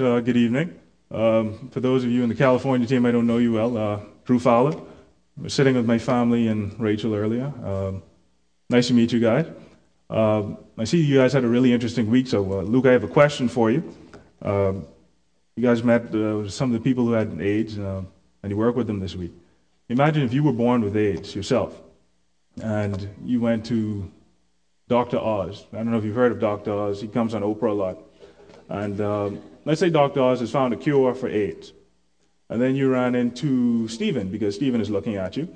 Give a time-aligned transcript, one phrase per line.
[0.00, 0.80] Uh, good evening.
[1.10, 3.76] Um, for those of you in the California team, I don't know you well.
[3.76, 4.72] Uh, Drew Fowler.
[4.72, 7.52] I was sitting with my family and Rachel earlier.
[7.62, 8.02] Um,
[8.70, 9.46] nice to meet you guys.
[10.08, 12.28] Um, I see you guys had a really interesting week.
[12.28, 13.94] So, uh, Luke, I have a question for you.
[14.42, 14.86] You
[15.60, 16.10] guys met
[16.50, 18.06] some of the people who had AIDS, and
[18.48, 19.32] you work with them this week.
[19.90, 21.78] Imagine if you were born with AIDS yourself,
[22.62, 24.10] and you went to
[24.88, 25.18] Dr.
[25.18, 25.66] Oz.
[25.74, 26.72] I don't know if you've heard of Dr.
[26.72, 27.02] Oz.
[27.02, 27.98] He comes on Oprah a lot.
[28.70, 30.22] And um, let's say Dr.
[30.22, 31.72] Oz has found a cure for AIDS.
[32.48, 35.48] And then you ran into Stephen because Stephen is looking at you.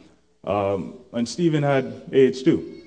[0.45, 2.83] Um, and Stephen had AIDS too.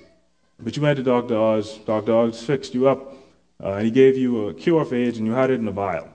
[0.60, 1.36] But you went to Dr.
[1.36, 1.78] Oz.
[1.78, 2.14] Dr.
[2.14, 3.14] Oz fixed you up.
[3.62, 5.72] Uh, and he gave you a cure for AIDS and you had it in a
[5.72, 6.08] vial.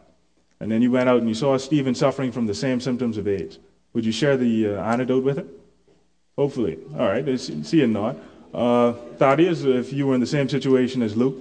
[0.60, 3.28] And then you went out and you saw Stephen suffering from the same symptoms of
[3.28, 3.60] AIDS.
[3.94, 5.50] Would you share the uh, antidote with him?
[6.38, 6.78] Hopefully.
[6.98, 7.40] All right.
[7.40, 8.20] See a nod.
[8.54, 11.38] Uh, Thaddeus, if you were in the same situation as Luke,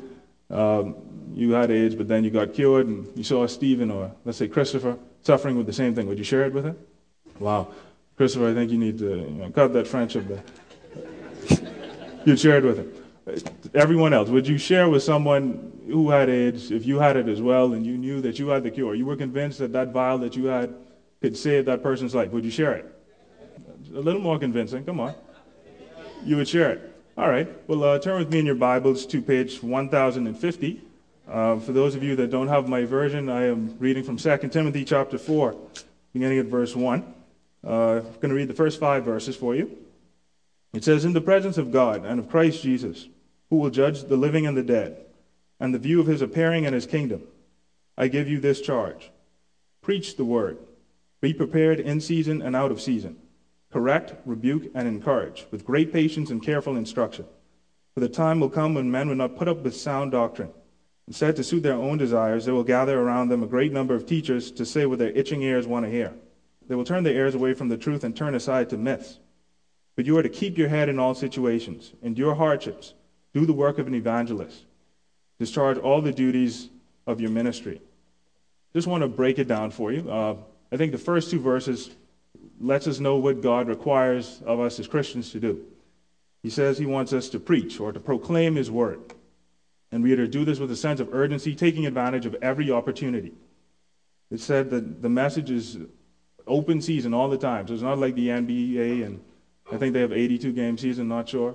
[0.51, 0.95] um,
[1.35, 4.49] you had AIDS, but then you got cured, and you saw Stephen or let's say
[4.49, 6.07] Christopher suffering with the same thing.
[6.07, 6.77] Would you share it with him?
[7.39, 7.69] Wow,
[8.17, 10.45] Christopher, I think you need to you know, cut that friendship there.
[12.25, 12.93] You'd share it with him.
[13.75, 17.41] Everyone else, would you share with someone who had AIDS if you had it as
[17.41, 18.95] well, and you knew that you had the cure?
[18.95, 20.75] You were convinced that that vial that you had
[21.21, 22.31] could save that person's life.
[22.33, 22.93] Would you share it?
[23.95, 24.85] A little more convincing.
[24.85, 25.15] Come on.
[26.25, 26.93] You would share it.
[27.17, 27.49] All right.
[27.69, 30.81] Well, uh, turn with me in your Bibles to page 1050.
[31.29, 34.49] Uh, for those of you that don't have my version, I am reading from 2
[34.49, 35.57] Timothy chapter 4,
[36.13, 37.15] beginning at verse 1.
[37.65, 39.77] Uh, I'm going to read the first five verses for you.
[40.73, 43.09] It says, In the presence of God and of Christ Jesus,
[43.51, 44.99] who will judge the living and the dead,
[45.61, 47.23] and the view of his appearing and his kingdom,
[47.97, 49.11] I give you this charge
[49.81, 50.59] Preach the word,
[51.21, 53.17] be prepared in season and out of season
[53.73, 57.25] correct, rebuke, and encourage with great patience and careful instruction.
[57.95, 60.51] For the time will come when men will not put up with sound doctrine.
[61.13, 64.07] Instead, to suit their own desires, they will gather around them a great number of
[64.07, 66.15] teachers to say what their itching ears want to hear.
[66.67, 69.19] They will turn their ears away from the truth and turn aside to myths.
[69.95, 72.95] But you are to keep your head in all situations, endure hardships,
[73.35, 74.65] do the work of an evangelist,
[75.39, 76.71] discharge all the duties
[77.07, 77.83] of your ministry.
[78.73, 80.11] Just want to break it down for you.
[80.11, 80.37] Uh,
[80.73, 81.91] I think the first two verses
[82.59, 85.63] lets us know what God requires of us as Christians to do.
[86.43, 89.13] He says he wants us to preach or to proclaim his word.
[89.93, 92.71] And we are to do this with a sense of urgency, taking advantage of every
[92.71, 93.33] opportunity.
[94.31, 95.77] It said that the message is
[96.47, 97.69] open season all the time.
[97.69, 99.21] So it's not like the NBA, and
[99.71, 101.55] I think they have 82 game season, not sure.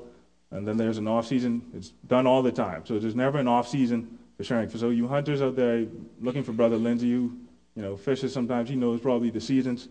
[0.52, 1.64] And then there's an off season.
[1.74, 2.86] It's done all the time.
[2.86, 4.70] So there's never an off season for sharing.
[4.70, 5.88] So you hunters out there
[6.22, 7.38] looking for Brother Lindsay, you,
[7.76, 9.90] you know, fishes sometimes, he knows probably the seasons.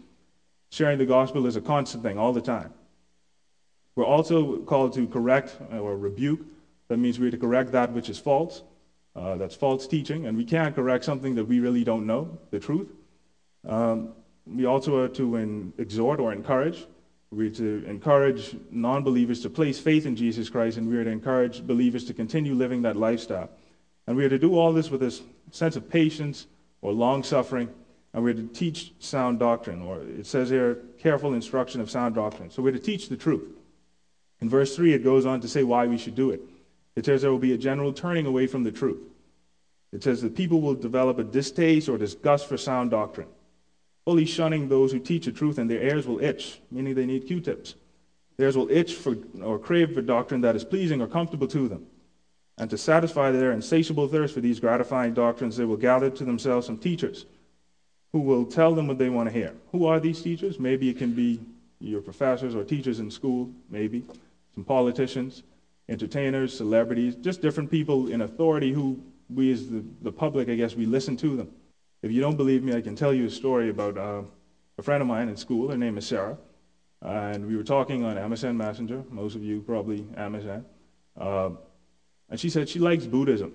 [0.70, 2.72] Sharing the gospel is a constant thing all the time.
[3.96, 6.40] We're also called to correct or rebuke.
[6.88, 8.62] That means we're to correct that which is false.
[9.14, 12.60] Uh, that's false teaching, and we can't correct something that we really don't know, the
[12.60, 12.88] truth.
[13.66, 14.12] Um,
[14.46, 16.86] we also are to in, exhort or encourage.
[17.30, 21.66] We're to encourage non believers to place faith in Jesus Christ, and we're to encourage
[21.66, 23.50] believers to continue living that lifestyle.
[24.06, 25.18] And we are to do all this with a
[25.50, 26.46] sense of patience
[26.82, 27.70] or long suffering
[28.16, 32.50] and we're to teach sound doctrine, or it says here, careful instruction of sound doctrine.
[32.50, 33.44] So we're to teach the truth.
[34.40, 36.40] In verse 3, it goes on to say why we should do it.
[36.96, 39.02] It says there will be a general turning away from the truth.
[39.92, 43.28] It says that people will develop a distaste or disgust for sound doctrine,
[44.04, 47.26] fully shunning those who teach the truth, and their ears will itch, meaning they need
[47.26, 47.74] Q tips.
[48.36, 51.86] Theirs will itch for or crave for doctrine that is pleasing or comfortable to them.
[52.58, 56.66] And to satisfy their insatiable thirst for these gratifying doctrines, they will gather to themselves
[56.66, 57.26] some teachers
[58.12, 59.54] who will tell them what they want to hear.
[59.72, 60.58] Who are these teachers?
[60.58, 61.40] Maybe it can be
[61.80, 64.04] your professors or teachers in school, maybe,
[64.54, 65.42] some politicians,
[65.88, 70.74] entertainers, celebrities, just different people in authority who we as the, the public, I guess,
[70.74, 71.50] we listen to them.
[72.02, 74.22] If you don't believe me, I can tell you a story about uh,
[74.78, 75.68] a friend of mine in school.
[75.68, 76.38] Her name is Sarah.
[77.04, 79.04] Uh, and we were talking on MSN Messenger.
[79.10, 80.64] Most of you probably MSN.
[81.18, 81.50] Uh,
[82.28, 83.52] and she said she likes Buddhism.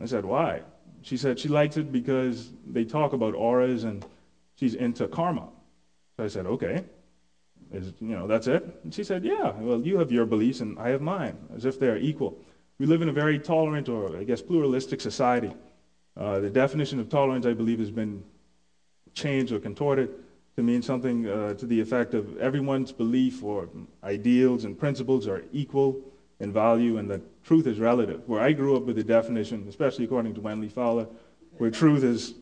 [0.00, 0.62] I said, why?
[1.02, 4.04] She said she likes it because they talk about auras and
[4.54, 5.48] she's into karma.
[6.16, 6.84] So I said, okay.
[7.72, 8.80] Is, you know, that's it?
[8.84, 11.80] And she said, yeah, well, you have your beliefs and I have mine, as if
[11.80, 12.36] they're equal.
[12.78, 15.52] We live in a very tolerant or, I guess, pluralistic society.
[16.16, 18.22] Uh, the definition of tolerance, I believe, has been
[19.14, 20.10] changed or contorted
[20.56, 23.68] to mean something uh, to the effect of everyone's belief or
[24.04, 26.00] ideals and principles are equal
[26.40, 28.22] in value and that truth is relative.
[28.26, 31.06] Where I grew up with the definition, especially according to Wendley Fowler,
[31.58, 32.34] where truth is,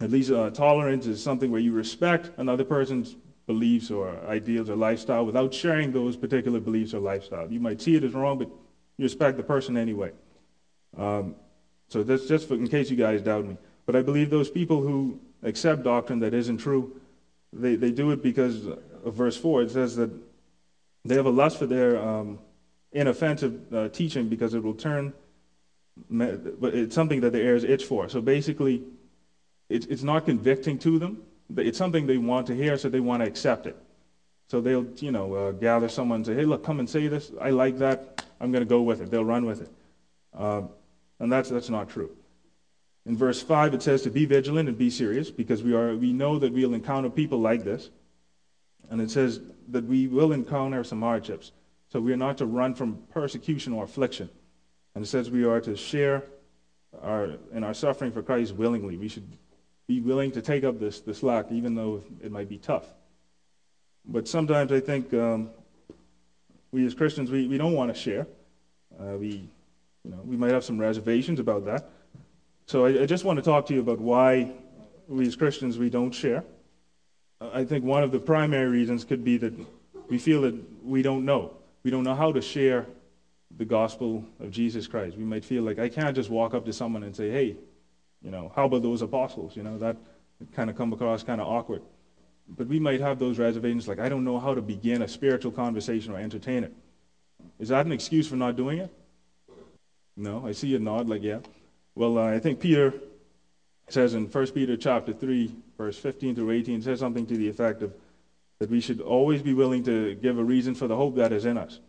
[0.00, 3.16] at least uh, tolerance is something where you respect another person's
[3.52, 7.46] beliefs or ideals or lifestyle without sharing those particular beliefs or lifestyle.
[7.50, 8.48] You might see it as wrong, but
[8.96, 10.12] you respect the person anyway.
[10.96, 11.34] Um,
[11.88, 13.56] so that's just for, in case you guys doubt me.
[13.86, 17.00] But I believe those people who accept doctrine that isn't true,
[17.52, 19.62] they, they do it because of verse 4.
[19.62, 20.10] It says that
[21.04, 22.38] they have a lust for their um,
[22.92, 25.12] inoffensive uh, teaching because it will turn,
[26.08, 28.08] but it's something that the ears itch for.
[28.08, 28.84] So basically,
[29.68, 31.22] it's, it's not convicting to them.
[31.56, 33.76] It's something they want to hear, so they want to accept it.
[34.48, 37.30] So they'll, you know, uh, gather someone and say, hey, look, come and say this.
[37.40, 38.24] I like that.
[38.40, 39.10] I'm going to go with it.
[39.10, 39.70] They'll run with it.
[40.36, 40.62] Uh,
[41.20, 42.10] and that's, that's not true.
[43.06, 46.12] In verse 5, it says to be vigilant and be serious because we, are, we
[46.12, 47.90] know that we'll encounter people like this.
[48.90, 51.52] And it says that we will encounter some hardships.
[51.88, 54.28] So we are not to run from persecution or affliction.
[54.94, 56.24] And it says we are to share
[57.02, 58.96] our, in our suffering for Christ willingly.
[58.96, 59.26] We should
[59.90, 62.86] be willing to take up this, this slack, even though it might be tough.
[64.04, 65.50] But sometimes I think um,
[66.70, 68.28] we as Christians, we, we don't want to share.
[69.00, 69.50] Uh, we,
[70.04, 71.88] you know, we might have some reservations about that.
[72.66, 74.52] So I, I, just want to talk to you about why
[75.08, 76.44] we as Christians, we don't share.
[77.40, 79.54] I think one of the primary reasons could be that
[80.08, 80.54] we feel that
[80.84, 81.56] we don't know.
[81.82, 82.86] We don't know how to share
[83.56, 85.16] the gospel of Jesus Christ.
[85.16, 87.56] We might feel like I can't just walk up to someone and say, hey,
[88.22, 89.56] you know, how about those apostles?
[89.56, 89.96] You know, that
[90.52, 91.82] kind of come across kind of awkward
[92.56, 95.52] but we might have those reservations like, I don't know how to begin a spiritual
[95.52, 96.72] conversation or entertain it.
[97.58, 98.92] Is that an excuse for not doing it?
[100.16, 101.38] No, I see you nod like, yeah.
[101.94, 102.94] Well, uh, I think Peter
[103.88, 107.82] says in 1 Peter chapter 3, verse 15 through 18, says something to the effect
[107.82, 107.92] of
[108.58, 111.46] that we should always be willing to give a reason for the hope that is
[111.46, 111.80] in us.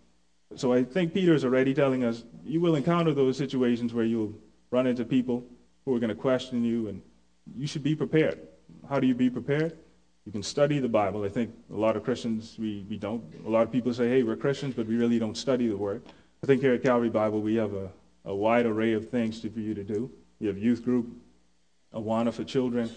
[0.56, 4.34] So I think Peter is already telling us you will encounter those situations where you'll
[4.70, 5.44] run into people
[5.86, 7.02] who are going to question you, and
[7.56, 8.40] you should be prepared.
[8.90, 9.78] How do you be prepared?
[10.26, 11.24] You can study the Bible.
[11.24, 13.24] I think a lot of Christians, we, we don't.
[13.46, 16.04] A lot of people say, hey, we're Christians, but we really don't study the Word.
[16.44, 17.90] I think here at Calvary Bible, we have a,
[18.26, 20.12] a wide array of things to, for you to do.
[20.40, 21.08] You have youth group,
[21.94, 22.90] Awana for children,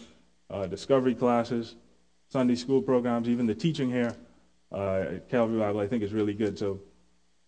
[0.50, 1.76] uh, discovery classes,
[2.28, 4.14] Sunday school programs, even the teaching here
[4.72, 6.58] uh, at Calvary Bible, I think is really good.
[6.58, 6.81] So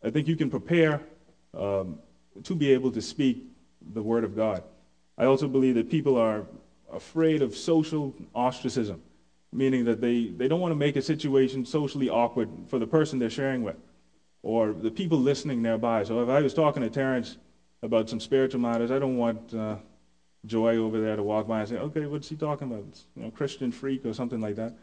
[0.02, 1.02] I think you can prepare
[1.54, 1.98] um,
[2.44, 3.44] to be able to speak
[3.92, 4.62] the Word of God.
[5.18, 6.46] I also believe that people are
[6.92, 9.02] afraid of social ostracism
[9.56, 13.18] meaning that they, they don't want to make a situation socially awkward for the person
[13.18, 13.76] they're sharing with
[14.42, 16.04] or the people listening nearby.
[16.04, 17.38] So if I was talking to Terrence
[17.82, 19.76] about some spiritual matters, I don't want uh,
[20.44, 22.84] Joy over there to walk by and say, okay, what's he talking about?
[23.16, 24.74] You know, Christian freak or something like that.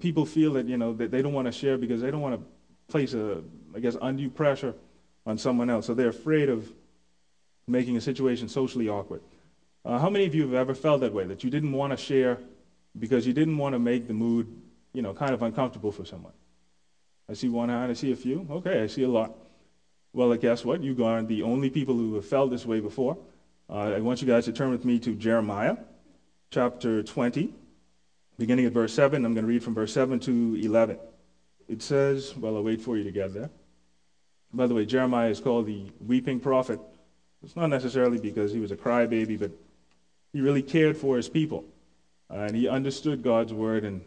[0.00, 2.38] people feel that, you know, that they don't want to share because they don't want
[2.38, 2.46] to
[2.88, 3.42] place a,
[3.74, 4.74] I guess, undue pressure
[5.24, 5.86] on someone else.
[5.86, 6.70] So they're afraid of
[7.68, 9.22] making a situation socially awkward.
[9.86, 11.96] Uh, how many of you have ever felt that way, that you didn't want to
[11.96, 12.40] share
[12.98, 14.52] because you didn't want to make the mood,
[14.92, 16.32] you know, kind of uncomfortable for someone.
[17.30, 18.48] I see one hand, I see a few.
[18.50, 19.32] Okay, I see a lot.
[20.12, 20.82] Well, guess what?
[20.82, 23.16] You aren't the only people who have felt this way before.
[23.70, 25.76] Uh, I want you guys to turn with me to Jeremiah
[26.50, 27.54] chapter 20,
[28.38, 29.24] beginning at verse 7.
[29.24, 30.98] I'm going to read from verse 7 to 11.
[31.68, 33.50] It says, well, I'll wait for you to get there.
[34.52, 36.80] By the way, Jeremiah is called the weeping prophet.
[37.44, 39.50] It's not necessarily because he was a crybaby, but
[40.36, 41.64] he really cared for his people.
[42.30, 44.02] Uh, and he understood God's word, and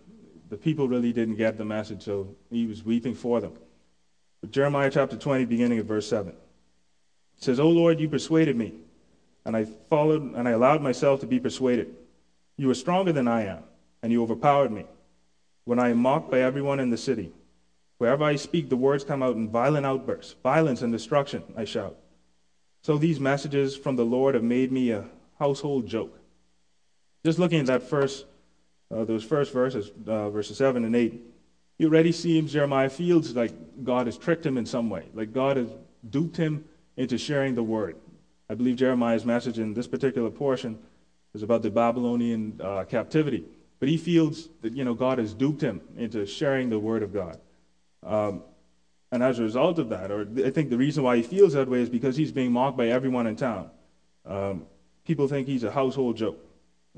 [0.49, 3.53] the people really didn't get the message, so he was weeping for them.
[4.39, 6.35] But Jeremiah chapter 20, beginning at verse 7, it
[7.43, 8.73] says, O Lord, you persuaded me,
[9.43, 11.95] and I followed, and I allowed myself to be persuaded.
[12.57, 13.63] You are stronger than I am,
[14.03, 14.85] and you overpowered me.
[15.65, 17.31] When I am mocked by everyone in the city,
[17.97, 21.97] wherever I speak, the words come out in violent outbursts, violence and destruction, I shout.
[22.83, 25.06] So these messages from the Lord have made me a
[25.39, 26.19] household joke.
[27.26, 28.26] Just looking at that first,
[28.92, 31.21] uh, those first verses, uh, verses 7 and 8,
[31.80, 33.52] it already seems Jeremiah feels like
[33.83, 35.69] God has tricked him in some way, like God has
[36.09, 36.66] duped him
[36.97, 37.95] into sharing the word.
[38.49, 40.80] I believe Jeremiah's message in this particular portion
[41.33, 43.45] is about the Babylonian uh, captivity.
[43.80, 47.14] But he feels that, you know, God has duped him into sharing the word of
[47.14, 47.40] God.
[48.04, 48.44] Um,
[49.11, 51.68] and as a result of that, or I think the reason why he feels that
[51.68, 53.69] way is because he's being mocked by everyone in town.
[54.26, 54.66] Um,
[55.06, 56.40] people think he's a household joke.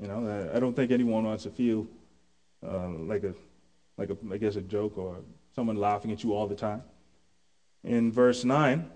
[0.02, 1.86] You know, I don't think anyone wants to feel
[2.66, 3.34] uh, like a,
[3.96, 5.20] like a, I guess a joke or
[5.54, 6.82] someone laughing at you all the time.
[7.84, 8.90] In verse nine,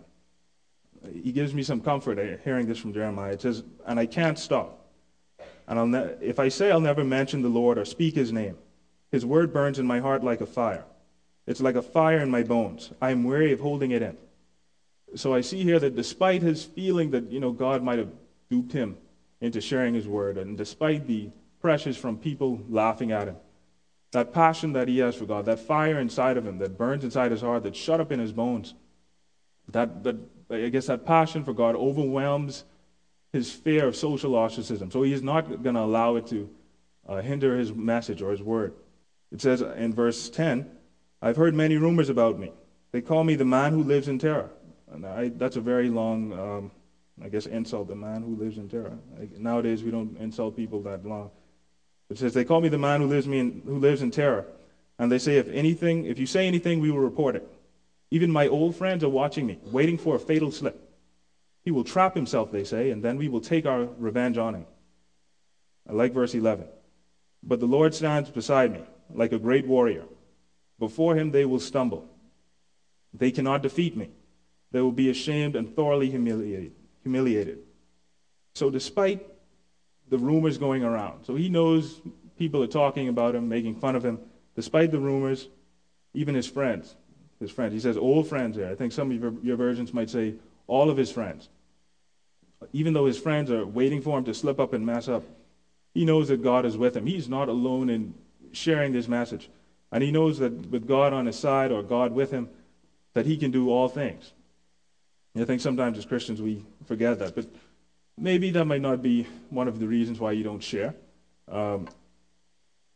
[1.23, 3.35] he gives me some comfort uh, hearing this from Jeremiah.
[3.35, 4.85] It says, "And I can't stop.
[5.69, 8.57] And I'll ne- if I say I'll never mention the Lord or speak His name,
[9.13, 10.85] His word burns in my heart like a fire.
[11.47, 12.91] It's like a fire in my bones.
[13.01, 14.17] I am weary of holding it in."
[15.15, 18.11] So I see here that despite his feeling that you know God might have
[18.51, 18.97] duped him
[19.41, 20.39] into sharing his word.
[20.39, 23.37] And despite the pressures from people laughing at him,
[24.13, 27.33] that passion that he has for God, that fire inside of him that burns inside
[27.33, 28.75] his heart, that's shut up in his bones,
[29.69, 30.17] that, that
[30.51, 32.65] I guess that passion for God overwhelms
[33.33, 34.91] his fear of social ostracism.
[34.91, 36.49] So he is not going to allow it to
[37.07, 38.75] uh, hinder his message or his word.
[39.33, 40.71] It says in verse 10
[41.21, 42.53] I've heard many rumors about me.
[42.93, 44.51] They call me the man who lives in terror.
[44.93, 46.71] And I, that's a very long, um,
[47.23, 48.99] I guess, insult, the man who lives in terror.
[49.39, 51.31] nowadays, we don't insult people that long.
[52.11, 54.47] It says, They call me the man who lives, me in, who lives in terror.
[54.99, 57.49] And they say, If anything, if you say anything, we will report it.
[58.11, 60.83] Even my old friends are watching me, waiting for a fatal slip.
[61.65, 64.67] He will trap himself, they say, and then we will take our revenge on him.
[65.89, 66.67] I like verse 11.
[67.43, 68.83] But the Lord stands beside me
[69.13, 70.05] like a great warrior.
[70.79, 72.09] Before him they will stumble.
[73.13, 74.11] They cannot defeat me.
[74.71, 76.73] They will be ashamed and thoroughly humiliated.
[77.07, 77.59] Humiliated.
[78.55, 79.25] So, despite
[80.09, 82.01] the rumors going around, so he knows
[82.37, 84.19] people are talking about him, making fun of him,
[84.57, 85.49] despite the rumors,
[86.15, 86.97] even his friends,
[87.39, 88.73] his friends, he says old friends there.
[88.73, 90.35] I think some of your, your versions might say
[90.67, 91.49] all of his friends.
[92.73, 95.23] Even though his friends are waiting for him to slip up and mess up,
[95.95, 97.07] he knows that God is with him.
[97.07, 98.15] He's not alone in
[98.53, 99.49] sharing this message.
[99.93, 102.49] And he knows that with God on his side or God with him,
[103.15, 104.33] that he can do all things.
[105.39, 107.35] I think sometimes as Christians we forget that.
[107.35, 107.47] But
[108.17, 110.95] maybe that might not be one of the reasons why you don't share.
[111.51, 111.89] Um,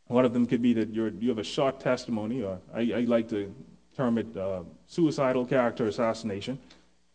[0.07, 3.29] one of them could be that you have a short testimony, or I, I like
[3.29, 3.53] to
[3.95, 6.59] term it uh, suicidal character assassination,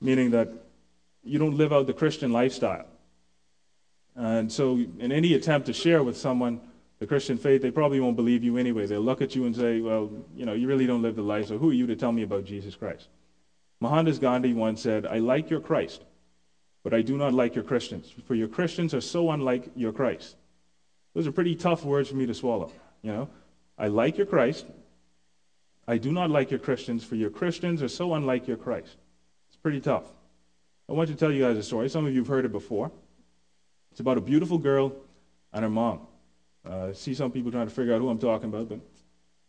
[0.00, 0.48] meaning that
[1.24, 2.86] you don't live out the Christian lifestyle.
[4.14, 6.60] And so, in any attempt to share with someone
[6.98, 8.86] the Christian faith, they probably won't believe you anyway.
[8.86, 11.48] They'll look at you and say, well, you know, you really don't live the life,
[11.48, 13.08] so who are you to tell me about Jesus Christ?
[13.80, 16.02] Mohandas Gandhi once said, I like your Christ,
[16.82, 20.36] but I do not like your Christians, for your Christians are so unlike your Christ.
[21.14, 23.28] Those are pretty tough words for me to swallow, you know.
[23.78, 24.66] I like your Christ.
[25.86, 28.96] I do not like your Christians, for your Christians are so unlike your Christ.
[29.48, 30.04] It's pretty tough.
[30.88, 31.88] I want to tell you guys a story.
[31.88, 32.90] Some of you have heard it before.
[33.90, 34.92] It's about a beautiful girl
[35.52, 36.06] and her mom.
[36.68, 38.80] Uh, I see some people trying to figure out who I'm talking about, but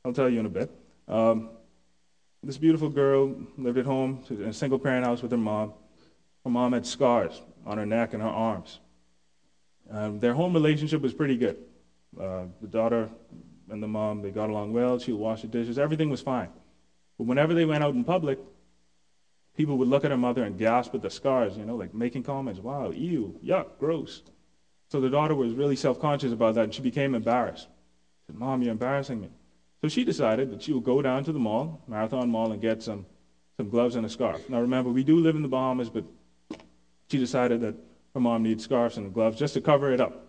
[0.05, 0.71] I'll tell you in a bit.
[1.07, 1.49] Um,
[2.43, 5.73] this beautiful girl lived at home in a single parent house with her mom.
[6.43, 8.79] Her mom had scars on her neck and her arms.
[9.89, 11.57] Um, their home relationship was pretty good.
[12.19, 13.09] Uh, the daughter
[13.69, 14.99] and the mom, they got along well.
[14.99, 15.77] She would wash the dishes.
[15.77, 16.49] Everything was fine.
[17.17, 18.39] But whenever they went out in public,
[19.55, 22.23] people would look at her mother and gasp at the scars, you know, like making
[22.23, 24.21] comments, wow, ew, yuck, gross.
[24.89, 27.67] So the daughter was really self conscious about that, and she became embarrassed.
[27.67, 29.29] She said, Mom, you're embarrassing me.
[29.81, 32.81] So she decided that she would go down to the mall, Marathon Mall, and get
[32.81, 33.05] some,
[33.57, 34.49] some gloves and a scarf.
[34.49, 36.03] Now remember, we do live in the Bahamas, but
[37.09, 37.75] she decided that
[38.13, 40.25] her mom needs scarves and gloves just to cover it up.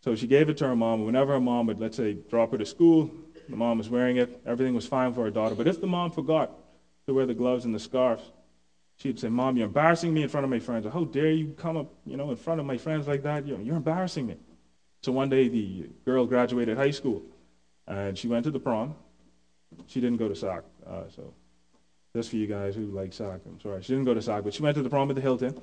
[0.00, 1.04] So she gave it to her mom.
[1.04, 3.10] Whenever her mom would, let's say, drop her to school,
[3.48, 4.40] the mom was wearing it.
[4.46, 5.54] Everything was fine for her daughter.
[5.54, 6.50] But if the mom forgot
[7.06, 8.20] to wear the gloves and the scarf,
[8.96, 10.86] she'd say, Mom, you're embarrassing me in front of my friends.
[10.86, 13.46] Oh, how dare you come up, you know, in front of my friends like that?
[13.46, 14.36] You're embarrassing me.
[15.02, 17.22] So one day the girl graduated high school
[17.88, 18.94] and she went to the prom.
[19.86, 20.62] She didn't go to SAC.
[20.86, 21.34] Uh, so
[22.14, 23.82] just for you guys who like SAC, I'm sorry.
[23.82, 25.60] She didn't go to SAC, but she went to the prom at the Hilton.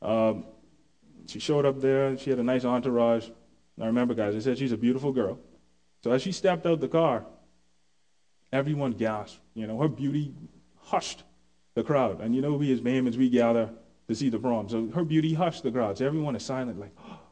[0.00, 0.44] Um,
[1.26, 2.16] she showed up there.
[2.16, 3.28] She had a nice entourage.
[3.76, 5.38] Now remember, guys, I said she's a beautiful girl.
[6.02, 7.26] So as she stepped out the car,
[8.52, 9.40] everyone gasped.
[9.54, 10.32] You know, her beauty
[10.78, 11.24] hushed
[11.74, 12.20] the crowd.
[12.20, 13.70] And you know, we as Bahamians, we gather
[14.06, 14.68] to see the prom.
[14.68, 15.98] So her beauty hushed the crowd.
[15.98, 17.18] So everyone is silent, like, oh.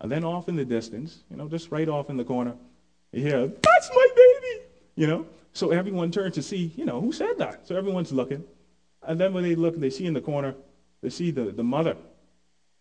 [0.00, 2.56] And then off in the distance, you know, just right off in the corner,
[3.20, 4.62] hear, that's my baby,
[4.96, 5.26] you know.
[5.52, 7.66] So everyone turns to see, you know, who said that?
[7.66, 8.44] So everyone's looking.
[9.02, 10.54] And then when they look, they see in the corner,
[11.00, 11.96] they see the, the mother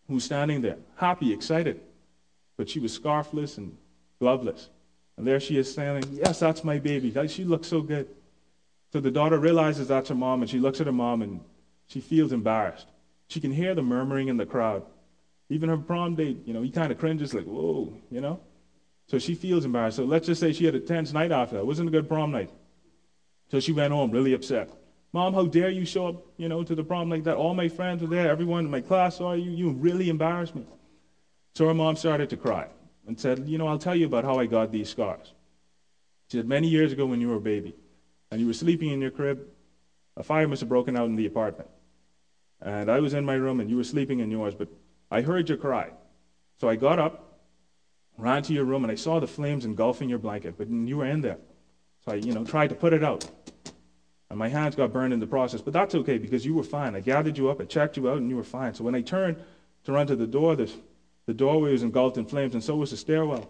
[0.07, 1.81] who's standing there, happy, excited.
[2.57, 3.77] But she was scarfless and
[4.19, 4.69] gloveless.
[5.17, 7.13] And there she is standing, yes, that's my baby.
[7.27, 8.07] She looks so good.
[8.91, 11.41] So the daughter realizes that's her mom, and she looks at her mom and
[11.87, 12.87] she feels embarrassed.
[13.27, 14.83] She can hear the murmuring in the crowd.
[15.49, 18.39] Even her prom date, you know, he kind of cringes, like, whoa, you know?
[19.07, 19.97] So she feels embarrassed.
[19.97, 21.61] So let's just say she had a tense night after that.
[21.61, 22.49] It wasn't a good prom night.
[23.51, 24.69] So she went home really upset.
[25.11, 27.35] Mom, how dare you show up, you know, to the prom like that?
[27.35, 28.29] All my friends were there.
[28.29, 29.51] Everyone in my class saw you.
[29.51, 30.65] You really embarrassed me.
[31.53, 32.67] So her mom started to cry
[33.05, 35.33] and said, you know, I'll tell you about how I got these scars.
[36.31, 37.75] She said, many years ago when you were a baby,
[38.31, 39.45] and you were sleeping in your crib,
[40.17, 41.69] a fire must have broken out in the apartment.
[42.59, 44.69] And I was in my room and you were sleeping in yours, but
[45.11, 45.91] I heard you cry.
[46.59, 47.32] So I got up,
[48.17, 51.05] ran to your room, and I saw the flames engulfing your blanket, but you were
[51.05, 51.37] in there.
[52.05, 53.29] So I, you know, tried to put it out.
[54.29, 56.95] And my hands got burned in the process, but that's okay because you were fine.
[56.95, 58.73] I gathered you up, I checked you out, and you were fine.
[58.73, 59.37] So when I turned
[59.83, 60.71] to run to the door, the,
[61.25, 63.49] the doorway was engulfed in flames, and so was the stairwell.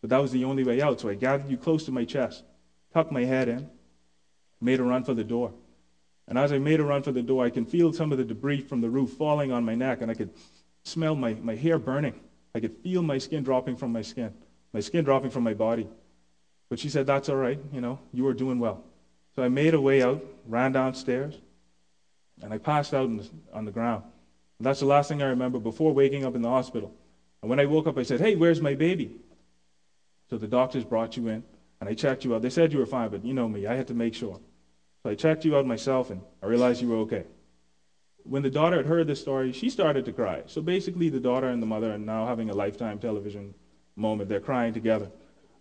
[0.00, 1.00] But that was the only way out.
[1.00, 2.44] So I gathered you close to my chest,
[2.92, 3.70] tucked my head in,
[4.60, 5.52] made a run for the door.
[6.28, 8.24] And as I made a run for the door, I can feel some of the
[8.24, 10.30] debris from the roof falling on my neck, and I could
[10.82, 12.14] smell my, my hair burning.
[12.56, 14.32] I could feel my skin dropping from my skin,
[14.72, 15.86] my skin dropping from my body.
[16.70, 18.82] But she said, That's all right, you know, you are doing well.
[19.34, 21.34] So I made a way out, ran downstairs,
[22.42, 24.04] and I passed out on the, on the ground.
[24.58, 26.94] And that's the last thing I remember before waking up in the hospital.
[27.42, 29.10] And when I woke up, I said, Hey, where's my baby?
[30.30, 31.44] So the doctors brought you in,
[31.80, 32.40] and I checked you out.
[32.40, 34.40] They said you were fine, but you know me, I had to make sure.
[35.02, 37.26] So I checked you out myself, and I realized you were okay.
[38.28, 40.42] When the daughter had heard this story, she started to cry.
[40.46, 43.54] So basically, the daughter and the mother are now having a lifetime television
[43.94, 44.28] moment.
[44.28, 45.10] They're crying together.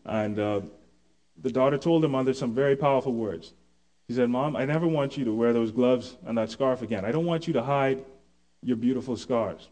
[0.03, 0.62] And uh,
[1.41, 3.53] the daughter told the mother some very powerful words.
[4.07, 7.05] She said, Mom, I never want you to wear those gloves and that scarf again.
[7.05, 8.03] I don't want you to hide
[8.62, 9.69] your beautiful scars.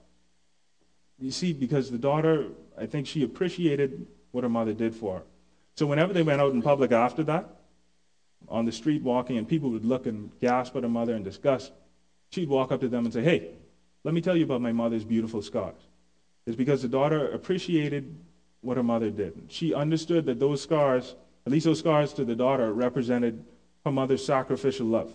[1.20, 2.48] You see, because the daughter,
[2.78, 5.24] I think she appreciated what her mother did for her.
[5.76, 7.50] So whenever they went out in public after that,
[8.50, 11.72] on the street walking, and people would look and gasp at her mother in disgust,
[12.34, 13.48] she'd walk up to them and say, Hey,
[14.04, 15.80] let me tell you about my mother's beautiful scars.
[16.46, 18.18] It's because the daughter appreciated
[18.62, 19.44] what her mother did.
[19.48, 23.46] She understood that those scars, at least those scars to the daughter, represented
[23.86, 25.14] her mother's sacrificial love.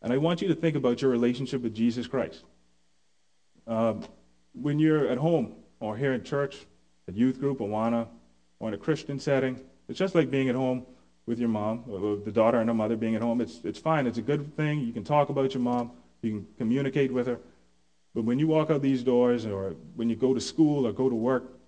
[0.00, 2.44] And I want you to think about your relationship with Jesus Christ.
[3.66, 4.02] Um,
[4.52, 6.66] when you're at home or here in church,
[7.08, 8.08] at youth group, Awana,
[8.58, 10.86] or in a Christian setting, it's just like being at home
[11.26, 13.40] with your mom, or the daughter and her mother being at home.
[13.40, 14.08] It's, it's fine.
[14.08, 14.80] It's a good thing.
[14.80, 15.92] You can talk about your mom.
[16.22, 17.38] You can communicate with her.
[18.14, 21.08] But when you walk out these doors or when you go to school or go
[21.08, 21.58] to work,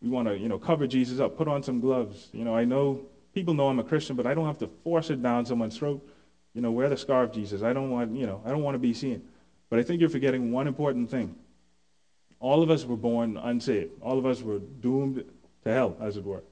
[0.00, 2.28] you want to, you know, cover Jesus up, put on some gloves.
[2.32, 3.02] You know, I know
[3.34, 6.06] people know I'm a Christian, but I don't have to force it down someone's throat.
[6.54, 7.62] You know, wear the scarf, Jesus.
[7.62, 9.22] I don't want, you know, I don't want to be seen.
[9.68, 11.36] But I think you're forgetting one important thing.
[12.40, 13.92] All of us were born unsaved.
[14.00, 15.24] All of us were doomed
[15.64, 16.42] to hell, as it were.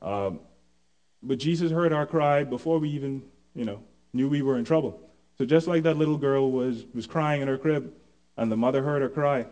[0.00, 0.40] Um,
[1.22, 3.22] but Jesus heard our cry before we even,
[3.54, 3.82] you know,
[4.12, 5.00] knew we were in trouble.
[5.38, 7.92] So just like that little girl was, was crying in her crib,
[8.36, 9.46] and the mother heard her cry,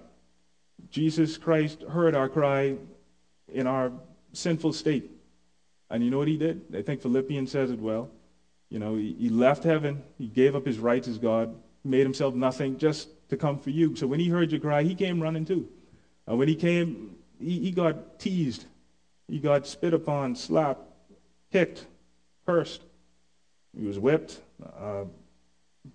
[0.90, 2.76] Jesus Christ heard our cry
[3.52, 3.92] in our
[4.32, 5.10] sinful state.
[5.90, 6.62] And you know what he did?
[6.74, 8.10] I think Philippians says it well.
[8.70, 12.34] You know, he, he left heaven, he gave up his rights as God, made himself
[12.34, 13.95] nothing just to come for you.
[13.97, 15.68] So when he heard you cry, he came running too.
[16.26, 18.64] And when he came, he, he got teased,
[19.28, 20.86] he got spit upon, slapped,
[21.52, 21.86] kicked,
[22.47, 22.82] cursed.
[23.78, 24.40] He was whipped,
[24.78, 25.04] uh,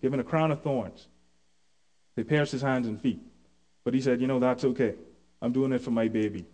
[0.02, 1.08] given a crown of thorns.
[2.16, 3.22] They pierced his hands and feet.
[3.84, 4.96] But he said, You know, that's okay.
[5.42, 6.46] I'm doing it for my baby.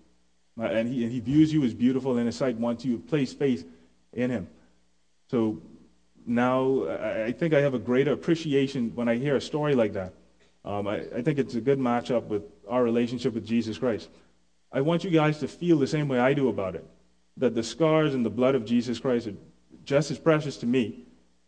[0.61, 3.65] And, he, and he views you as beautiful in his sight once you place faith
[4.11, 4.47] in him.
[5.31, 5.61] So
[6.27, 9.93] now I, I think I have a greater appreciation when I hear a story like
[9.93, 10.13] that.
[10.63, 14.09] Um, I, I think it's a good matchup with our relationship with Jesus Christ.
[14.71, 16.85] I want you guys to feel the same way I do about it
[17.37, 19.35] that the scars and the blood of Jesus Christ are
[19.83, 21.02] just as precious to me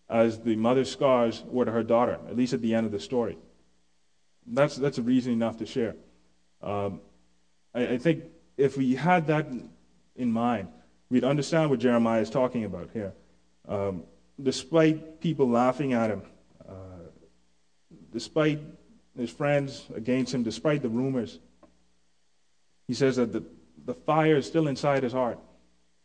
[0.10, 3.00] as the mother's scars were to her daughter, at least at the end of the
[3.00, 3.38] story.
[4.46, 5.96] That's, that's a reason enough to share.
[6.62, 7.02] Um,
[7.74, 8.26] I, I think
[8.58, 9.48] if we had that
[10.15, 10.68] in mind,
[11.10, 13.13] we'd understand what Jeremiah is talking about here.
[13.68, 14.04] Um,
[14.41, 16.22] despite people laughing at him,
[16.68, 17.10] uh,
[18.12, 18.60] despite
[19.18, 21.39] his friends against him, despite the rumors,
[22.88, 23.44] he says that the,
[23.86, 25.39] the fire is still inside his heart.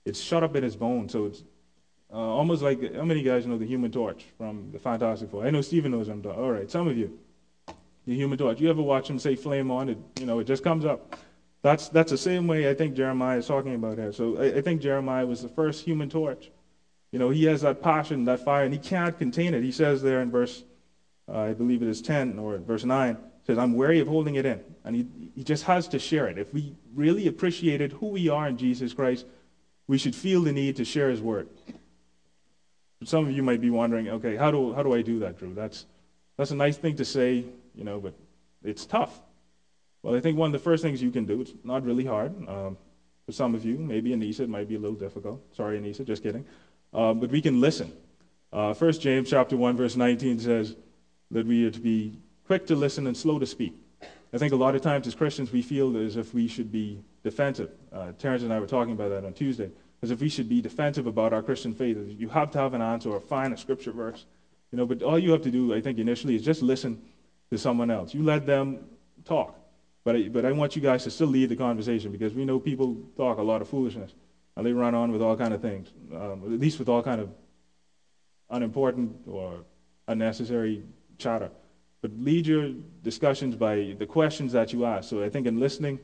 [0.05, 1.13] It's shut up in his bones.
[1.13, 1.43] So it's
[2.13, 5.47] uh, almost like how many guys know the Human Torch from the Fantastic Four?
[5.47, 6.23] I know Steven knows them.
[6.27, 7.19] All right, some of you,
[8.07, 8.61] the Human Torch.
[8.61, 9.89] You ever watch him say "flame on"?
[9.89, 11.17] It you know it just comes up.
[11.63, 14.13] That's that's the same way I think Jeremiah is talking about here.
[14.13, 16.51] So I, I think Jeremiah was the first Human Torch.
[17.13, 19.63] You know, he has that passion, that fire, and he can't contain it.
[19.63, 20.63] He says there in verse,
[21.29, 24.47] uh, I believe it is 10 or verse 9, says, I'm weary of holding it
[24.47, 24.61] in.
[24.85, 26.39] And he, he just has to share it.
[26.39, 29.27] If we really appreciated who we are in Jesus Christ,
[29.89, 31.49] we should feel the need to share his word.
[33.05, 35.55] Some of you might be wondering, okay, how do, how do I do that, Drew?
[35.55, 35.87] That's,
[36.37, 38.15] that's a nice thing to say, you know, but
[38.63, 39.21] it's tough.
[40.03, 42.33] Well, I think one of the first things you can do, it's not really hard.
[42.49, 42.77] Um,
[43.25, 45.43] for some of you, maybe Anissa, it might be a little difficult.
[45.55, 46.45] Sorry, Anissa, just kidding.
[46.93, 47.93] Uh, but we can listen.
[48.53, 50.77] Uh, 1 James chapter 1, verse 19 says
[51.31, 53.75] that we are to be quick to listen and slow to speak.
[54.33, 57.01] I think a lot of times as Christians, we feel as if we should be
[57.23, 57.71] defensive.
[57.93, 59.71] Uh, Terrence and I were talking about that on Tuesday.
[60.03, 61.99] As if we should be defensive about our Christian faith.
[62.09, 64.25] You have to have an answer or find a scripture verse.
[64.73, 67.03] You know, but all you have to do, I think, initially is just listen
[67.51, 68.15] to someone else.
[68.15, 68.85] You let them
[69.25, 69.59] talk.
[70.05, 72.59] But I, but I want you guys to still lead the conversation because we know
[72.59, 74.15] people talk a lot of foolishness.
[74.57, 77.21] And they run on with all kind of things, um, at least with all kind
[77.21, 77.31] of
[78.51, 79.65] unimportant or
[80.09, 80.83] unnecessary
[81.19, 81.51] chatter.
[82.03, 82.71] But lead your
[83.03, 85.09] discussions by the questions that you ask.
[85.09, 86.01] So I think in listening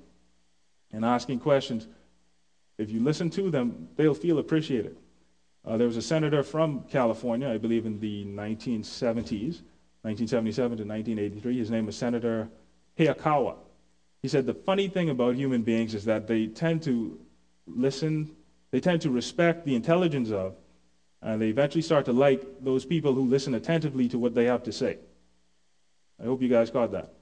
[0.93, 1.89] and asking questions,
[2.79, 4.97] if you listen to them, they'll feel appreciated.
[5.65, 9.63] Uh, there was a senator from California, I believe in the 1970s,
[10.03, 11.59] 1977 to 1983.
[11.59, 12.49] His name was Senator
[12.99, 13.57] Hayakawa.
[14.23, 17.19] He said the funny thing about human beings is that they tend to
[17.67, 18.31] listen,
[18.71, 20.55] they tend to respect the intelligence of,
[21.23, 24.63] and they eventually start to like those people who listen attentively to what they have
[24.65, 24.99] to say.
[26.21, 27.13] I hope you guys caught that.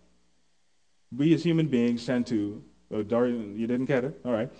[1.17, 4.21] We as human beings tend to, oh, Darian, you didn't get it?
[4.25, 4.51] All right.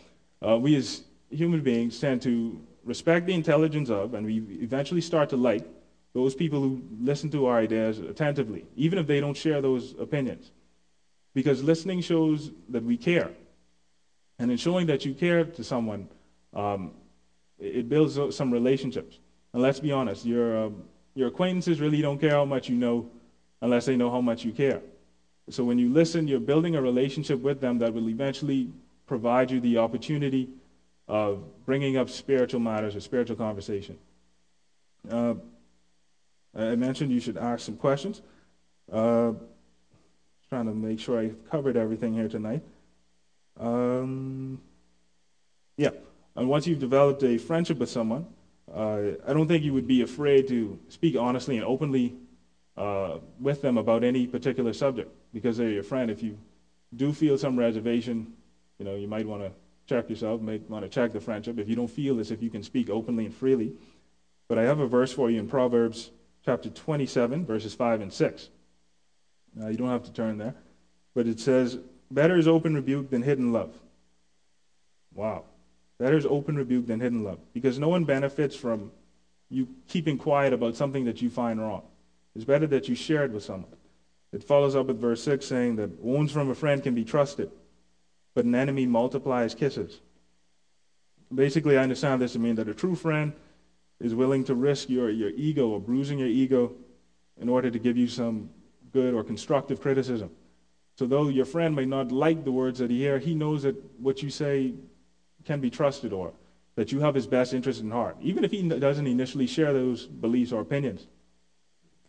[0.47, 5.29] Uh, we as human beings tend to respect the intelligence of, and we eventually start
[5.31, 5.67] to like
[6.13, 10.53] those people who listen to our ideas attentively, even if they don't share those opinions.
[11.35, 13.31] Because listening shows that we care.
[14.39, 16.09] And in showing that you care to someone,
[16.53, 16.93] um,
[17.59, 19.19] it builds some relationships.
[19.53, 23.09] And let's be honest, your, um, your acquaintances really don't care how much you know
[23.61, 24.83] unless they know how much you care.
[25.51, 28.71] So when you listen, you're building a relationship with them that will eventually
[29.07, 30.49] provide you the opportunity
[31.09, 33.99] of bringing up spiritual matters or spiritual conversation.
[35.11, 35.35] Uh,
[36.57, 38.23] I mentioned you should ask some questions.
[38.91, 39.33] Uh,
[40.49, 42.63] trying to make sure I covered everything here tonight.
[43.59, 44.61] Um,
[45.77, 45.91] yeah,
[46.37, 48.27] and once you've developed a friendship with someone,
[48.73, 52.15] uh, I don't think you would be afraid to speak honestly and openly
[52.77, 56.11] uh, with them about any particular subject because they're your friend.
[56.11, 56.39] If you
[56.95, 58.33] do feel some reservation,
[58.85, 59.51] you know, you might want to
[59.87, 61.59] check yourself, might want to check the friendship.
[61.59, 63.73] If you don't feel as if you can speak openly and freely.
[64.47, 66.11] But I have a verse for you in Proverbs
[66.45, 68.51] chapter 27, verses 5 and 6.
[69.55, 70.55] Now, you don't have to turn there,
[71.15, 71.79] but it says,
[72.11, 73.73] Better is open rebuke than hidden love.
[75.15, 75.45] Wow.
[75.99, 77.39] Better is open rebuke than hidden love.
[77.55, 78.93] Because no one benefits from
[79.49, 81.83] you keeping quiet about something that you find wrong.
[82.37, 83.73] It's better that you share it with someone.
[84.33, 87.51] It follows up with verse 6 saying that wounds from a friend can be trusted,
[88.35, 90.01] but an enemy multiplies kisses.
[91.35, 93.33] Basically, I understand this to mean that a true friend
[94.01, 96.73] is willing to risk your, your ego or bruising your ego
[97.41, 98.51] in order to give you some
[98.93, 100.31] good or constructive criticism.
[100.97, 103.75] So, though your friend may not like the words that he hears, he knows that
[103.99, 104.75] what you say
[105.45, 106.33] can be trusted or
[106.77, 110.07] that you have his best interest in heart, even if he doesn't initially share those
[110.07, 111.07] beliefs or opinions.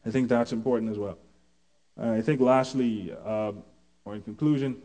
[0.06, 1.18] I think that's important as well.
[1.98, 3.54] I think, lastly, uh,
[4.04, 4.78] or in conclusion,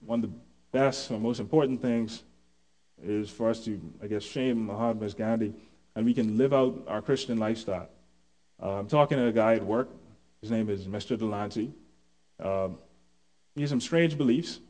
[0.00, 0.36] one of the
[0.72, 2.22] best or most important things
[3.02, 5.54] is for us to, I guess, shame Mahatma Gandhi
[5.94, 7.88] and we can live out our Christian lifestyle.
[8.62, 9.88] Uh, I'm talking to a guy at work.
[10.40, 11.18] His name is Mr.
[11.18, 11.72] Delancey.
[12.42, 12.68] Uh,
[13.54, 14.60] he has some strange beliefs.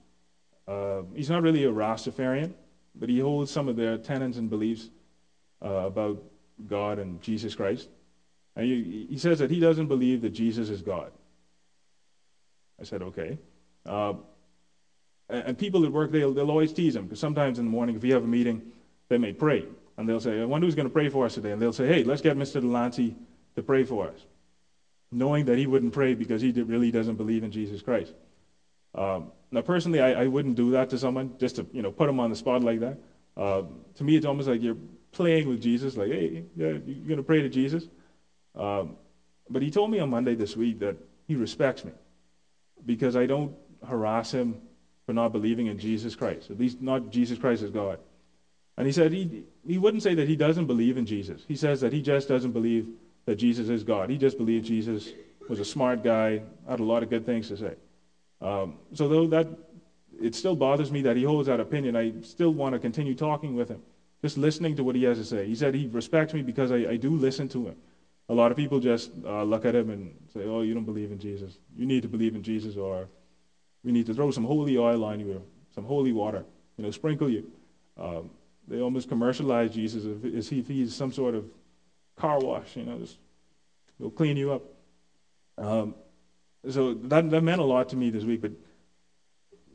[0.67, 2.53] Uh, he's not really a Rastafarian,
[2.95, 4.91] but he holds some of their tenets and beliefs
[5.65, 6.23] uh, about
[6.67, 7.89] God and Jesus Christ.
[8.57, 11.11] And he, he, says that he doesn't believe that Jesus is God.
[12.81, 13.39] I said, okay.
[15.33, 18.03] And, people at work, they'll, they'll always tease him, because sometimes in the morning, if
[18.03, 18.61] we have a meeting,
[19.09, 19.65] they may pray.
[19.97, 21.53] And they'll say, I wonder who's going to pray for us today.
[21.53, 22.61] And they'll say, hey, let's get Mr.
[22.61, 23.17] Delancey
[23.57, 24.19] to pray for us.
[25.11, 28.15] Knowing that he wouldn't pray because he really doesn't believe in Jesus Christ.
[28.95, 32.07] Um, now, personally, I, I, wouldn't do that to someone just to you know put
[32.07, 32.99] them on the spot like that.
[33.37, 33.63] Uh,
[33.95, 34.77] to me, it's almost like you're
[35.13, 35.97] playing with Jesus.
[35.97, 37.89] Like, hey, yeah, you're going to pray to Jesus.
[38.55, 38.97] Um,
[39.49, 41.93] but he told me on Monday this week that he respects me
[42.85, 43.55] because I don't
[43.87, 44.61] harass him
[45.07, 46.51] for not believing in Jesus Christ.
[46.51, 47.99] At least not Jesus Christ as God.
[48.77, 51.43] And he said he, he wouldn't say that he doesn't believe in Jesus.
[51.47, 52.89] He says that he just doesn't believe
[53.27, 54.11] that Jesus is God.
[54.11, 55.11] He just believed Jesus
[55.49, 57.75] was a smart guy, had a lot of good things to say.
[58.41, 59.49] Um, so though that
[60.21, 63.55] it still bothers me that he holds that opinion, I still want to continue talking
[63.55, 63.83] with him,
[64.23, 65.47] just listening to what he has to say.
[65.47, 67.77] He said he respects me because I, I do listen to him.
[68.29, 71.11] A lot of people just uh, look at him and say, "Oh, you don't believe
[71.13, 71.59] in Jesus.
[71.77, 73.09] You need to believe in Jesus, or
[73.85, 75.43] we need to throw some holy oil on you,
[75.75, 76.45] some holy water,
[76.77, 77.51] you know, sprinkle you."
[77.99, 78.31] Um,
[78.69, 81.45] they almost commercialize Jesus as if he's some sort of
[82.17, 83.19] car wash, you know, just
[83.99, 84.63] he'll clean you up.
[85.59, 85.95] Um,
[86.69, 88.53] so that, that meant a lot to me this week, but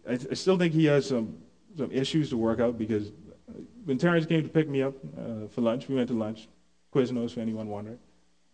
[0.10, 1.38] I, I, still think he has some,
[1.78, 3.12] some issues to work out because
[3.86, 6.48] when Terrence came to pick me up uh, for lunch, we went to lunch,
[6.93, 8.00] Quiznos for anyone wondering.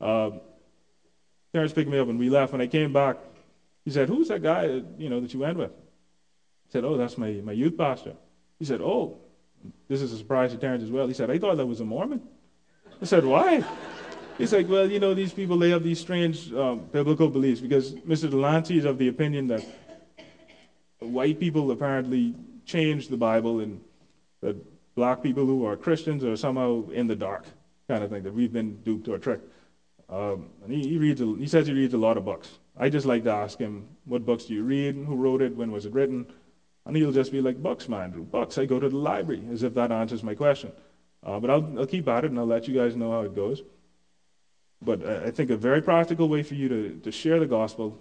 [0.01, 0.41] Um,
[1.53, 2.51] Terrence picked me up and we left.
[2.51, 3.17] When I came back,
[3.85, 4.81] he said, "Who's that guy?
[4.97, 8.15] You know that you went with?" I said, "Oh, that's my my youth pastor."
[8.59, 9.19] He said, "Oh,
[9.87, 11.07] this is a surprise to Terrence as well.
[11.07, 12.21] He said, I thought that was a Mormon.
[13.01, 13.63] I said, why?
[14.37, 17.93] He's like, well, you know, these people, they have these strange um, biblical beliefs because
[17.93, 18.29] Mr.
[18.29, 19.65] Delancey is of the opinion that
[20.99, 23.81] white people apparently changed the Bible and
[24.41, 24.55] that
[24.95, 27.45] black people who are Christians are somehow in the dark,
[27.87, 29.47] kind of thing, that we've been duped or tricked.
[30.09, 32.49] Um, and he, he, reads, he says he reads a lot of books.
[32.77, 34.95] I just like to ask him, what books do you read?
[34.95, 35.55] Who wrote it?
[35.55, 36.25] When was it written?
[36.85, 39.73] And he'll just be like, Bucks, man, Books." I go to the library, as if
[39.75, 40.71] that answers my question.
[41.23, 43.35] Uh, but I'll, I'll keep at it and I'll let you guys know how it
[43.35, 43.61] goes.
[44.81, 47.97] But I think a very practical way for you to, to share the gospel,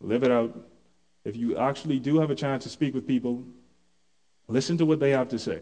[0.00, 0.56] live it out,
[1.24, 3.44] If you actually do have a chance to speak with people,
[4.48, 5.60] listen to what they have to say.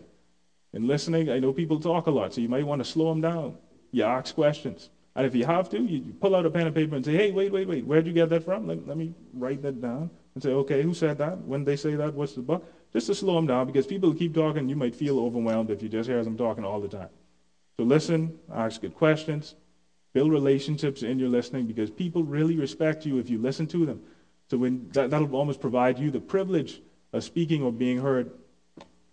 [0.73, 3.21] In listening, I know people talk a lot, so you might want to slow them
[3.21, 3.57] down.
[3.93, 4.91] You ask questions.
[5.15, 7.33] And if you have to, you pull out a pen and paper and say, hey,
[7.33, 8.67] wait, wait, wait, where'd you get that from?
[8.67, 11.39] Let, let me write that down and say, okay, who said that?
[11.39, 12.67] When they say that, what's the book?
[12.93, 15.89] Just to slow them down because people keep talking, you might feel overwhelmed if you
[15.89, 17.09] just hear them talking all the time.
[17.77, 19.55] So listen, ask good questions,
[20.15, 24.01] build relationships in your listening because people really respect you if you listen to them.
[24.51, 26.81] So when that, that'll almost provide you the privilege
[27.13, 28.31] of speaking or being heard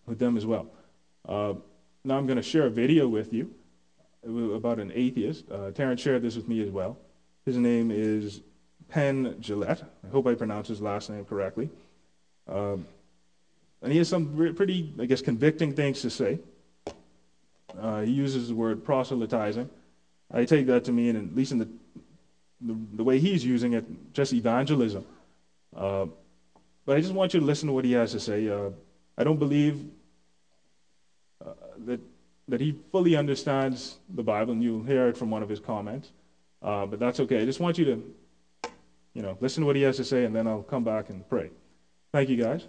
[0.06, 0.68] with them as well.
[1.28, 1.54] Uh,
[2.06, 3.54] now I'm going to share a video with you
[4.24, 5.46] about an atheist.
[5.52, 6.98] Uh, Terrence shared this with me as well.
[7.46, 8.42] His name is
[8.90, 9.84] Penn Jillette.
[10.06, 11.70] I hope I pronounced his last name correctly.
[12.48, 12.86] Um,
[13.82, 16.40] and he has some pretty, I guess, convicting things to say.
[17.80, 19.70] Uh, he uses the word proselytizing.
[20.32, 21.68] I take that to mean, at least in the,
[22.62, 25.06] the, the way he's using it, just evangelism.
[25.76, 26.08] Uh,
[26.86, 28.50] but I just want you to listen to what he has to say.
[28.50, 28.72] Uh,
[29.18, 29.86] I don't believe
[31.46, 31.54] uh,
[31.86, 32.00] that,
[32.50, 36.12] that he fully understands the Bible, and you'll hear it from one of his comments.
[36.62, 37.42] Uh, but that's okay.
[37.42, 38.04] I just want you to,
[39.14, 41.28] you know, listen to what he has to say, and then I'll come back and
[41.30, 41.52] pray.
[42.12, 42.66] Thank you, guys.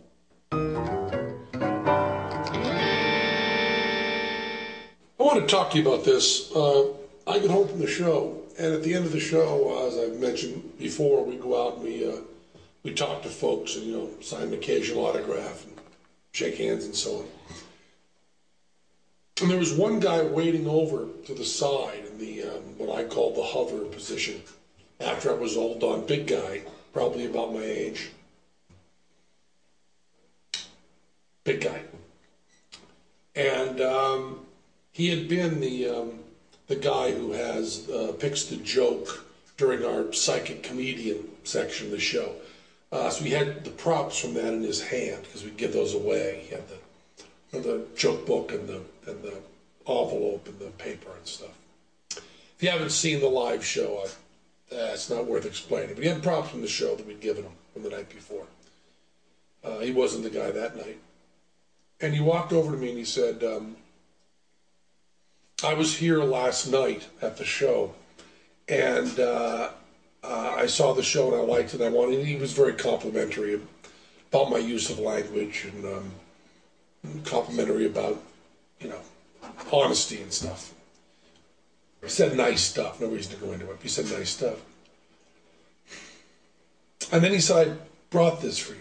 [5.21, 6.55] I want to talk to you about this.
[6.55, 6.89] Uh,
[7.27, 10.21] I get home from the show, and at the end of the show, as I've
[10.21, 12.17] mentioned before, we go out and we uh,
[12.83, 15.75] we talk to folks and you know sign an occasional autograph and
[16.33, 17.25] shake hands and so on.
[19.41, 23.05] And there was one guy waiting over to the side in the um, what I
[23.05, 24.43] call the hover position.
[24.99, 26.61] After I was all done, big guy,
[26.93, 28.11] probably about my age,
[31.43, 31.81] big guy,
[33.35, 34.41] and um,
[34.93, 36.19] he had been the um,
[36.67, 39.25] the guy who has uh, picks the joke
[39.57, 42.35] during our psychic comedian section of the show.
[42.93, 45.95] Uh, so he had the props from that in his hand because we give those
[45.95, 46.43] away.
[46.45, 46.77] He had the
[47.53, 49.35] the joke book and the and the
[49.87, 51.57] envelope and the paper and stuff.
[52.17, 55.95] If you haven't seen the live show, I, uh, it's not worth explaining.
[55.95, 58.47] But he had props from the show that we'd given him from the night before.
[59.65, 60.99] Uh, he wasn't the guy that night.
[62.01, 63.77] And he walked over to me and he said, um,
[65.63, 67.95] I was here last night at the show,
[68.69, 69.71] and uh,
[70.23, 71.83] uh, I saw the show and I liked it.
[71.83, 72.25] I wanted.
[72.25, 73.61] He was very complimentary
[74.33, 76.13] about my use of language and um,
[77.25, 78.23] complimentary about,
[78.81, 79.01] you know,
[79.73, 80.73] honesty and stuff.
[82.03, 83.01] He said nice stuff.
[83.01, 83.79] No reason to go into it.
[83.83, 84.59] He said nice stuff.
[87.13, 87.77] And then he said, I
[88.11, 88.81] brought this for you.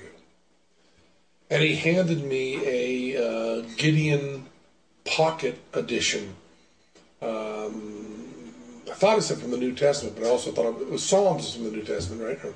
[1.50, 2.62] And he handed me
[3.16, 4.46] a uh, Gideon
[5.04, 6.36] Pocket Edition
[7.22, 8.54] um,
[8.90, 11.54] I thought it said from the New Testament, but I also thought it was Psalms
[11.54, 12.54] from the New Testament, right?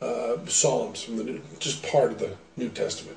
[0.00, 3.16] uh, Psalms from the New, just part of the New Testament.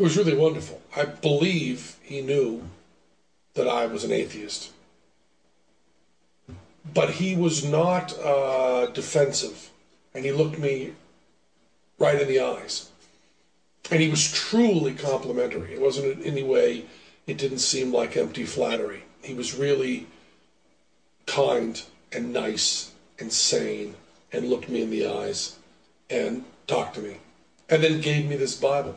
[0.00, 0.80] it was really wonderful.
[0.96, 2.62] I believe he knew
[3.52, 4.72] that I was an atheist.
[6.94, 9.68] But he was not uh, defensive.
[10.14, 10.94] And he looked me
[11.98, 12.88] right in the eyes.
[13.90, 15.74] And he was truly complimentary.
[15.74, 16.86] It wasn't in any way
[17.26, 19.02] it didn't seem like empty flattery.
[19.22, 20.06] He was really
[21.26, 23.96] kind and nice and sane
[24.32, 25.56] and looked me in the eyes
[26.08, 27.18] and talked to me
[27.68, 28.96] and then gave me this Bible.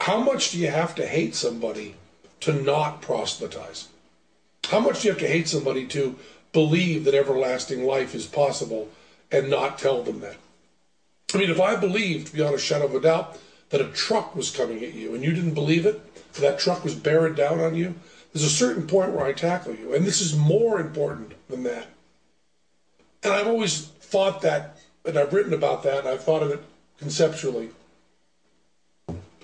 [0.00, 1.94] how much do you have to hate somebody
[2.40, 3.88] to not proselytize?
[4.66, 6.16] How much do you have to hate somebody to
[6.52, 8.88] believe that everlasting life is possible
[9.30, 10.36] and not tell them that?
[11.34, 13.38] I mean, if I believed beyond a shadow of a doubt
[13.70, 16.00] that a truck was coming at you and you didn't believe it,
[16.34, 17.94] that truck was bearing down on you,
[18.32, 21.86] there's a certain point where I tackle you, and this is more important than that.
[23.22, 26.62] And I've always thought that, and I've written about that, and I've thought of it
[26.98, 27.70] conceptually.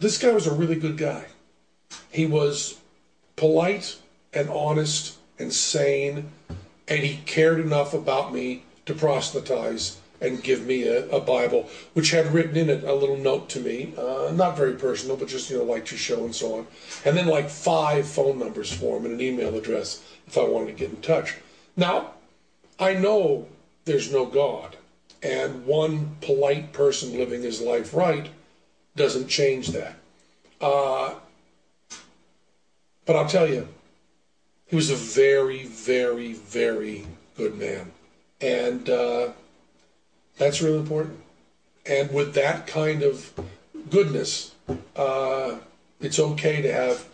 [0.05, 1.25] This guy was a really good guy.
[2.11, 2.79] He was
[3.37, 3.97] polite
[4.35, 6.31] and honest and sane,
[6.87, 12.11] and he cared enough about me to proselytize and give me a, a Bible, which
[12.11, 15.49] had written in it a little note to me, uh, not very personal, but just,
[15.49, 16.67] you know, like your show and so on.
[17.07, 20.67] And then like five phone numbers for him and an email address if I wanted
[20.67, 21.37] to get in touch.
[21.79, 22.11] Now,
[22.79, 23.47] I know
[23.87, 24.77] there's no God,
[25.23, 28.29] and one polite person living his life right
[28.97, 29.97] doesn't change that.
[30.61, 31.15] Uh,
[33.05, 33.69] but I'll tell you,
[34.67, 37.93] he was a very, very, very good man.
[38.41, 39.29] And uh,
[40.39, 41.21] that's really important.
[41.87, 43.33] And with that kind of
[43.91, 44.55] goodness,
[44.97, 45.57] uh,
[46.01, 47.07] it's okay to have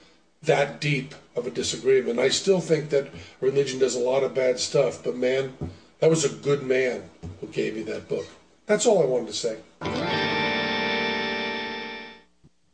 [0.43, 2.19] that deep of a disagreement.
[2.19, 3.09] I still think that
[3.41, 5.55] religion does a lot of bad stuff, but man,
[5.99, 8.27] that was a good man who gave you that book.
[8.67, 9.59] That's all I wanted to say.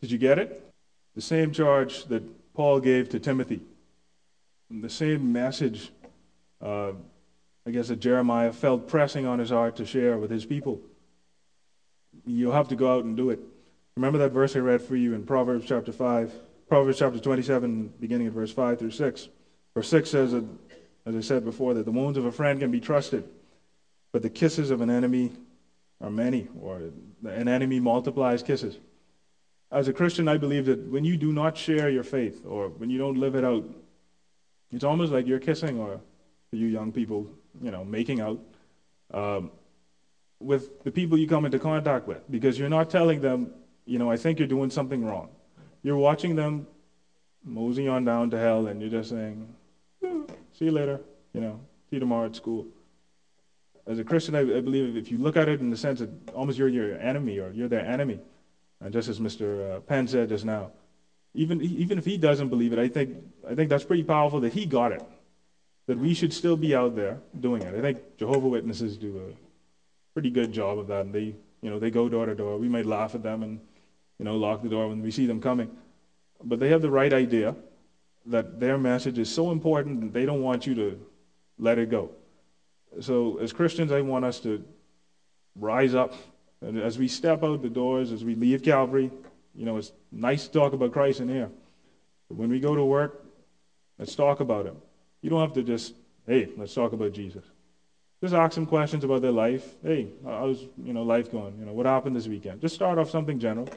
[0.01, 0.63] Did you get it?
[1.15, 2.23] The same charge that
[2.55, 3.61] Paul gave to Timothy,
[4.71, 5.91] the same message,
[6.61, 6.93] uh,
[7.67, 10.81] I guess, that Jeremiah felt pressing on his heart to share with his people.
[12.27, 13.41] You'll have to go out and do it.
[13.97, 16.33] Remember that verse I read for you in Proverbs chapter 5,
[16.69, 19.29] Proverbs chapter 27, beginning at verse 5 through 6.
[19.75, 20.45] Verse 6 says, that,
[21.07, 23.25] as I said before, that the wounds of a friend can be trusted,
[24.13, 25.33] but the kisses of an enemy
[26.01, 26.81] are many, or
[27.25, 28.77] an enemy multiplies kisses.
[29.71, 32.89] As a Christian, I believe that when you do not share your faith, or when
[32.89, 33.65] you don't live it out,
[34.71, 36.01] it's almost like you're kissing, or
[36.53, 37.29] you young people,
[37.61, 38.41] you know, making out
[39.13, 39.51] um,
[40.41, 43.51] with the people you come into contact with, because you're not telling them,
[43.87, 45.31] you know, I think you're doing something wrong.
[45.83, 46.67] You're watching them
[47.45, 49.49] mosey on down to hell, and you're just saying,
[50.05, 51.01] eh, see you later,
[51.33, 52.67] you know, see you tomorrow at school.
[53.87, 56.11] As a Christian, I, I believe if you look at it in the sense that
[56.35, 58.21] almost you're your enemy or you're their enemy,
[58.81, 59.77] and just as Mr.
[59.77, 60.71] Uh, Penn said just now,
[61.35, 63.17] even, even if he doesn't believe it, I think,
[63.49, 65.03] I think that's pretty powerful that he got it.
[65.87, 67.75] That we should still be out there doing it.
[67.75, 71.05] I think Jehovah Witnesses do a pretty good job of that.
[71.05, 72.59] And they, you know, they go door to door.
[72.59, 73.61] We might laugh at them and
[74.19, 75.71] you know, lock the door when we see them coming.
[76.43, 77.55] But they have the right idea
[78.27, 81.01] that their message is so important that they don't want you to
[81.59, 82.11] let it go.
[83.01, 84.65] So, as Christians, I want us to
[85.55, 86.15] rise up.
[86.67, 89.13] And as we step out the doors, as we leave Calvary,
[89.55, 91.49] you know, it's nice to talk about Christ in here.
[92.29, 93.25] But when we go to work,
[94.01, 94.77] let's talk about Him.
[95.23, 95.95] You don't have to just,
[96.27, 97.45] hey, let's talk about Jesus.
[98.21, 99.77] Just ask them questions about their life.
[99.81, 101.57] Hey, how's you know life going?
[101.57, 102.61] You know, what happened this weekend?
[102.61, 103.69] Just start off something general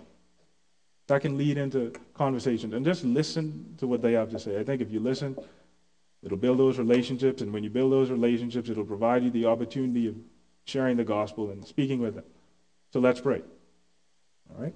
[1.05, 4.59] that can lead into conversations and just listen to what they have to say.
[4.59, 5.37] I think if you listen,
[6.23, 10.07] it'll build those relationships, and when you build those relationships, it'll provide you the opportunity
[10.07, 10.15] of
[10.65, 12.23] sharing the gospel and speaking with them.
[12.91, 13.41] So let's pray.
[14.49, 14.75] All right?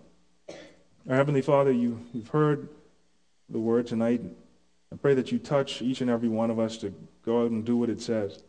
[1.09, 2.69] Our Heavenly Father, you, you've heard
[3.49, 4.21] the word tonight.
[4.91, 6.93] I pray that you touch each and every one of us to
[7.25, 8.43] go out and do what it says.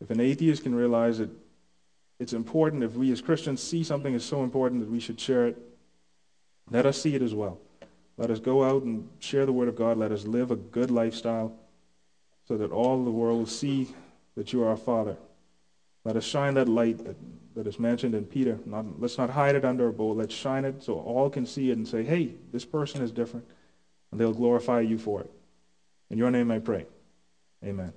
[0.00, 1.30] If an atheist can realize that
[2.18, 5.46] it's important, if we as Christians see something is so important that we should share
[5.46, 5.58] it,
[6.70, 7.58] let us see it as well.
[8.16, 9.96] Let us go out and share the Word of God.
[9.96, 11.52] Let us live a good lifestyle
[12.46, 13.88] so that all the world will see
[14.36, 15.16] that you are our Father.
[16.04, 17.16] Let us shine that light that,
[17.54, 18.58] that is mentioned in Peter.
[18.64, 20.14] Not, let's not hide it under a bowl.
[20.14, 23.46] Let's shine it so all can see it and say, hey, this person is different.
[24.10, 25.30] And they'll glorify you for it.
[26.08, 26.86] In your name I pray.
[27.64, 27.92] Amen.